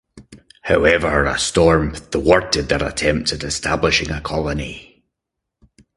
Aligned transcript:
However, 0.63 1.25
a 1.27 1.37
storm 1.37 1.93
thwarted 1.93 2.69
their 2.69 2.83
attempts 2.83 3.33
at 3.33 3.43
establishing 3.43 4.09
a 4.09 4.19
colony. 4.19 5.03